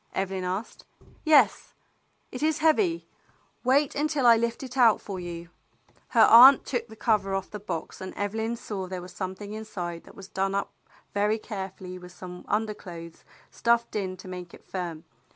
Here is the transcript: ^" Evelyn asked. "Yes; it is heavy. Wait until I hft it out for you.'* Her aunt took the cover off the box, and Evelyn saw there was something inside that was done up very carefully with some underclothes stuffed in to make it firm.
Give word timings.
^" 0.01 0.03
Evelyn 0.15 0.43
asked. 0.43 0.83
"Yes; 1.23 1.75
it 2.31 2.41
is 2.41 2.57
heavy. 2.57 3.07
Wait 3.63 3.93
until 3.93 4.25
I 4.25 4.35
hft 4.39 4.63
it 4.63 4.75
out 4.75 4.99
for 4.99 5.19
you.'* 5.19 5.51
Her 6.07 6.21
aunt 6.23 6.65
took 6.65 6.87
the 6.87 6.95
cover 6.95 7.35
off 7.35 7.51
the 7.51 7.59
box, 7.59 8.01
and 8.01 8.11
Evelyn 8.15 8.55
saw 8.55 8.87
there 8.87 8.99
was 8.99 9.13
something 9.13 9.53
inside 9.53 10.05
that 10.05 10.15
was 10.15 10.27
done 10.27 10.55
up 10.55 10.73
very 11.13 11.37
carefully 11.37 11.99
with 11.99 12.13
some 12.13 12.45
underclothes 12.47 13.23
stuffed 13.51 13.95
in 13.95 14.17
to 14.17 14.27
make 14.27 14.55
it 14.55 14.65
firm. 14.65 15.03